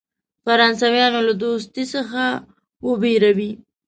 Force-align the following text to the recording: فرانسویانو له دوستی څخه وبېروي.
فرانسویانو 0.45 1.19
له 1.27 1.33
دوستی 1.43 1.83
څخه 1.93 2.23
وبېروي. 2.87 3.51